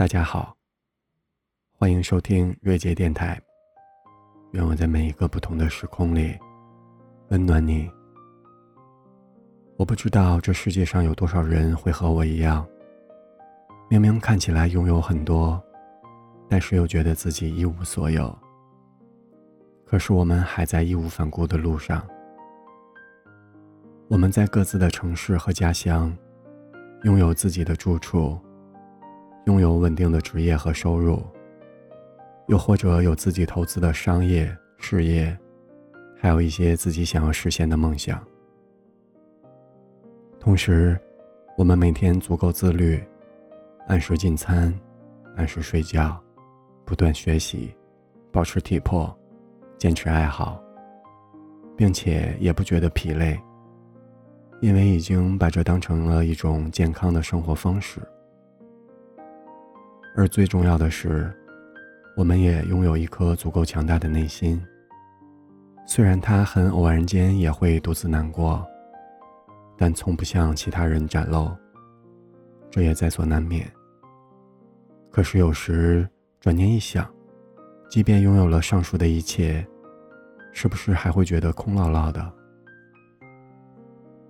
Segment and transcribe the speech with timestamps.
[0.00, 0.56] 大家好，
[1.76, 3.38] 欢迎收听瑞杰电台。
[4.52, 6.38] 愿我在每一个不同的时空里
[7.28, 7.86] 温暖你。
[9.76, 12.66] 我不知道这世界上有多少人会和我一样，
[13.90, 15.62] 明明看起来拥有很多，
[16.48, 18.34] 但是又觉得自己一无所有。
[19.84, 22.08] 可是我们还在义无反顾的路上。
[24.08, 26.16] 我们在各自的城市和家乡，
[27.02, 28.40] 拥有自己的住处。
[29.50, 31.20] 拥有稳定的职业和收入，
[32.46, 35.36] 又或者有自己投资的商业事业，
[36.16, 38.24] 还有一些自己想要实现的梦想。
[40.38, 40.96] 同时，
[41.58, 43.02] 我们每天足够自律，
[43.88, 44.72] 按时进餐，
[45.36, 46.16] 按时睡觉，
[46.84, 47.74] 不断学习，
[48.30, 49.12] 保持体魄，
[49.78, 50.62] 坚持爱好，
[51.76, 53.36] 并且也不觉得疲累，
[54.60, 58.00] 因为已经把这当成了一种健康的生活方式。
[60.20, 61.32] 而最重要的是，
[62.14, 64.62] 我们也拥有一颗足够强大的内心。
[65.86, 68.62] 虽然他很偶然间也会独自难过，
[69.78, 71.50] 但从不向其他人展露，
[72.70, 73.66] 这也在所难免。
[75.10, 76.06] 可是有时
[76.38, 77.10] 转念一想，
[77.88, 79.66] 即便拥有了上述的一切，
[80.52, 82.32] 是不是还会觉得空落落的？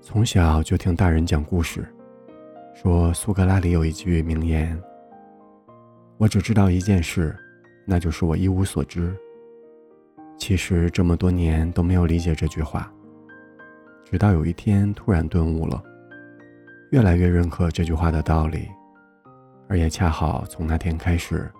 [0.00, 1.84] 从小就听大人讲故事，
[2.72, 4.80] 说苏格拉底有一句名言。
[6.18, 7.36] 我只知道一件事，
[7.84, 9.14] 那就是我一无所知。
[10.38, 12.92] 其实这么多年都没有理解这句话，
[14.04, 15.82] 直到有一天突然顿悟了，
[16.90, 18.68] 越来越认可这句话的道理，
[19.68, 21.50] 而也恰好从那天开始，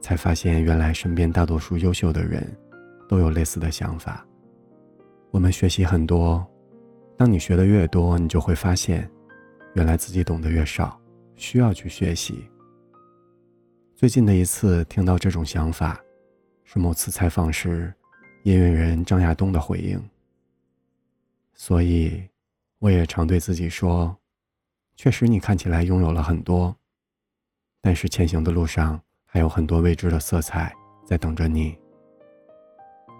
[0.00, 2.46] 才发现原来身边大多数优秀的人，
[3.08, 4.24] 都有类似的想法。
[5.30, 6.46] 我们学习很多，
[7.16, 9.08] 当你学的越多，你就会发现，
[9.74, 11.00] 原来自己懂得越少，
[11.36, 12.44] 需要去学习。
[14.00, 16.00] 最近的一次听到这种想法，
[16.64, 17.92] 是某次采访时，
[18.44, 20.02] 音乐人张亚东的回应。
[21.52, 22.26] 所以，
[22.78, 24.16] 我也常对自己说：，
[24.96, 26.74] 确实你看起来拥有了很多，
[27.82, 30.74] 但是前行的路上还有很多未知的色彩
[31.04, 31.76] 在等着你。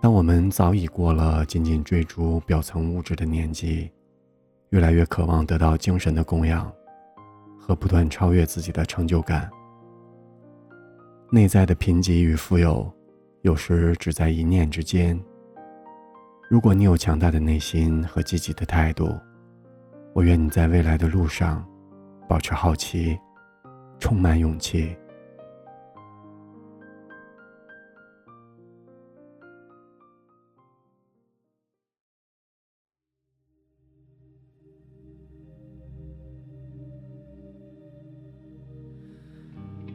[0.00, 3.90] 当我们早已过了仅仅追逐表层物质的年纪，
[4.70, 6.72] 越来越渴望得到精神的供养，
[7.58, 9.50] 和不断超越自己的成就感。
[11.32, 12.92] 内在的贫瘠与富有，
[13.42, 15.18] 有时只在一念之间。
[16.48, 19.16] 如果你有强大的内心和积极的态度，
[20.12, 21.64] 我愿你在未来的路上，
[22.28, 23.16] 保持好奇，
[24.00, 24.96] 充满勇气。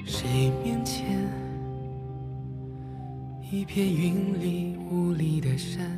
[0.05, 0.74] 谁面？
[3.55, 5.89] 一片云里雾里的山，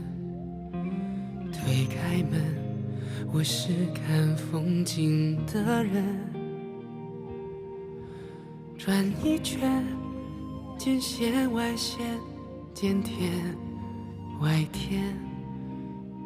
[1.52, 2.40] 推开门，
[3.34, 6.06] 我是看风景的人。
[8.78, 9.84] 转一圈，
[10.78, 12.00] 见线外线，
[12.76, 13.32] 见天
[14.40, 15.02] 外天，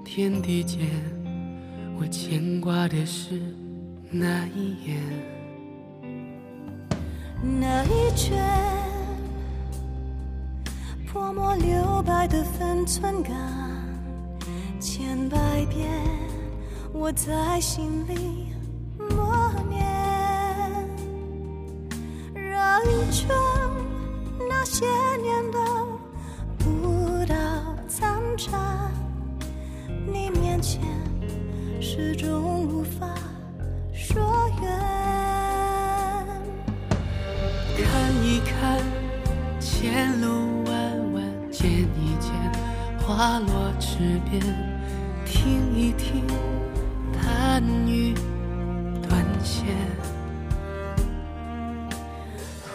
[0.03, 0.85] 天地间，
[1.97, 3.39] 我牵挂的是
[4.09, 4.99] 那一眼，
[7.41, 8.60] 那一圈。
[11.11, 13.35] 泼墨留白的分寸感，
[14.79, 15.91] 千百遍
[16.93, 18.47] 我在心里
[19.13, 19.83] 默念，
[22.33, 23.27] 绕一圈
[24.47, 24.85] 那些
[25.21, 25.59] 年都
[26.57, 27.35] 不到
[27.89, 28.89] 残渣，
[30.07, 30.81] 你面前
[31.81, 32.50] 始终
[43.21, 44.41] 花落池边，
[45.27, 46.25] 听一听，
[47.13, 48.15] 弹雨
[49.07, 49.63] 断弦，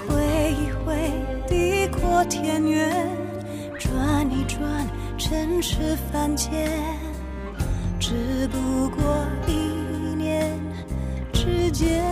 [0.06, 0.14] 挥
[0.52, 1.10] 一挥，
[1.48, 2.88] 地阔天远，
[3.76, 4.86] 转一转，
[5.18, 6.70] 尘世凡间，
[7.98, 10.56] 只不过一念
[11.32, 12.04] 之间。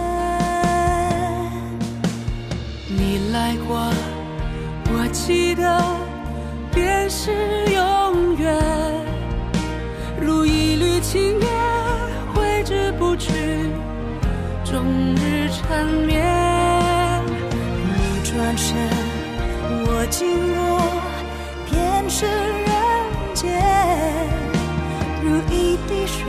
[2.88, 3.92] 你来过，
[4.88, 5.80] 我记得。
[6.72, 7.30] 便是
[12.64, 13.30] 之不去，
[14.64, 16.24] 终日缠绵。
[17.94, 18.74] 你转身，
[19.86, 20.80] 我经过，
[21.70, 22.72] 便是人
[23.34, 23.60] 间，
[25.22, 26.22] 如一滴水，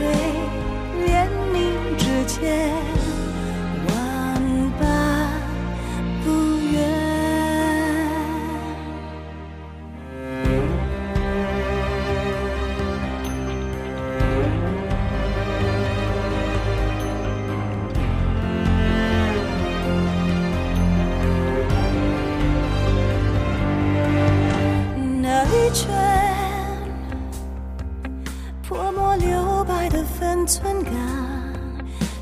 [30.46, 30.92] 寸感，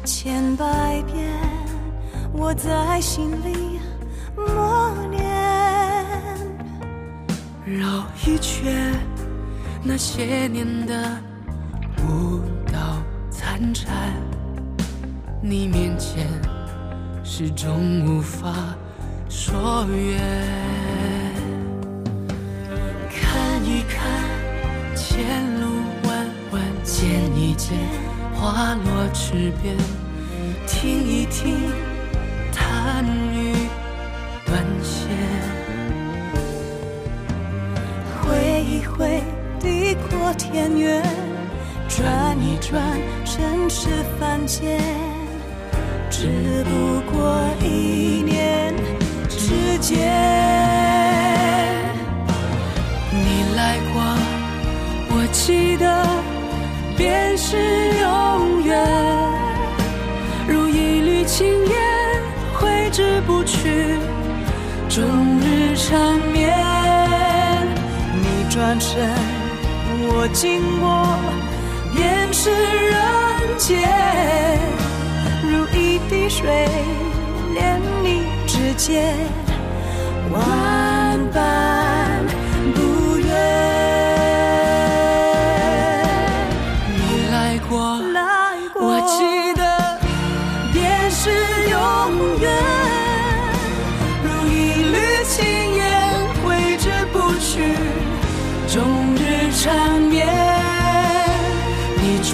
[0.03, 0.65] 千百
[1.03, 1.31] 遍
[2.33, 3.79] 我在心里
[4.35, 5.21] 默念。
[7.67, 8.95] 绕一圈，
[9.83, 11.19] 那些年的
[12.03, 12.41] 舞
[12.73, 13.95] 蹈残蝉，
[15.43, 16.27] 你面前
[17.23, 18.55] 始终无法
[19.29, 20.19] 说远。
[23.11, 25.69] 看一看前路
[26.09, 27.07] 弯弯，见
[27.37, 27.77] 一见
[28.45, 29.75] 花落池边，
[30.67, 31.57] 听一听
[32.53, 33.03] 弹
[33.33, 33.55] 雨
[34.45, 35.09] 断弦。
[38.21, 39.23] 挥一挥
[39.59, 41.03] 地阔天远，
[41.89, 42.83] 转一转
[43.25, 43.89] 尘世
[44.21, 44.79] 凡间，
[46.11, 48.75] 只不过一念
[49.27, 49.97] 之间。
[53.11, 54.03] 你来过，
[55.09, 56.07] 我记得
[63.47, 63.99] 去，
[64.89, 65.05] 终
[65.41, 66.53] 日缠绵。
[68.21, 69.09] 你转身，
[70.07, 71.19] 我经过，
[71.95, 73.01] 便是人
[73.59, 73.79] 间，
[75.43, 76.69] 如一滴水，
[77.55, 79.17] 连你指尖，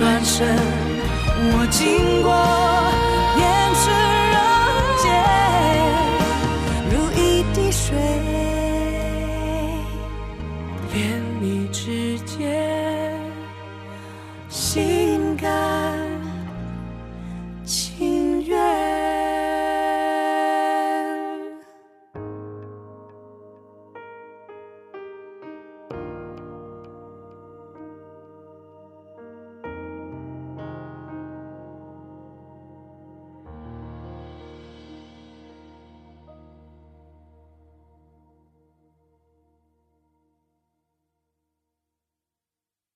[0.01, 0.57] 转身，
[1.53, 2.70] 我经过。